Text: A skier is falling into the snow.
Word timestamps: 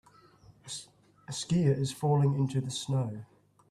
A 1.27 1.31
skier 1.31 1.77
is 1.77 1.91
falling 1.91 2.33
into 2.33 2.59
the 2.59 2.71
snow. 2.71 3.23